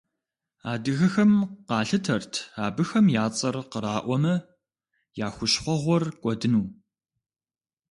[0.71, 1.33] Адыгэхэм
[1.67, 2.33] къалъытэрт
[2.65, 4.33] абыхэм я цӏэр къраӏуэмэ,
[5.25, 6.65] я хущхъуэгъуэр кӏуэдыну.